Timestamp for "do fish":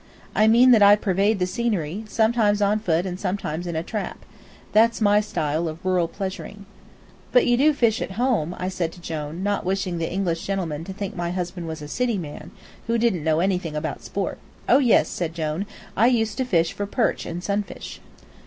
7.55-8.01